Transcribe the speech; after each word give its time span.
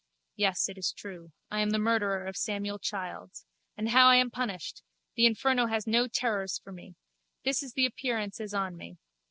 Yes, 0.35 0.67
it 0.67 0.79
is 0.79 0.91
true. 0.91 1.31
I 1.51 1.59
am 1.59 1.69
the 1.69 1.77
murderer 1.77 2.25
of 2.25 2.35
Samuel 2.35 2.79
Childs. 2.79 3.45
And 3.77 3.89
how 3.89 4.07
I 4.07 4.15
am 4.15 4.31
punished! 4.31 4.81
The 5.15 5.27
inferno 5.27 5.67
has 5.67 5.85
no 5.85 6.07
terrors 6.07 6.57
for 6.57 6.71
me. 6.71 6.95
This 7.43 7.61
is 7.61 7.73
the 7.73 7.85
appearance 7.85 8.39
is 8.39 8.55
on 8.55 8.75
me. 8.77 8.97